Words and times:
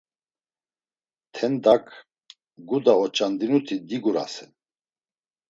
Tendak 1.35 1.85
guda 2.67 2.93
oç̌andinuti 3.03 3.75
digurasen. 3.87 4.51